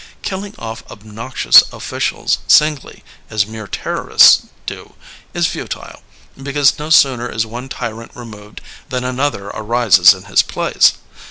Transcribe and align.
Killing 0.23 0.55
off 0.57 0.81
obnoxious 0.89 1.61
officials 1.71 2.39
singly, 2.47 3.03
as 3.29 3.45
mere 3.45 3.67
terrorists 3.67 4.47
do, 4.65 4.95
is 5.35 5.45
futile, 5.45 6.01
because 6.41 6.79
no 6.79 6.89
sooner 6.89 7.29
is 7.29 7.45
one 7.45 7.69
tyrant 7.69 8.09
removed 8.15 8.61
than 8.89 9.03
another 9.03 9.49
arises 9.49 10.15
in 10.15 10.23
his 10.23 10.41
place. 10.41 10.93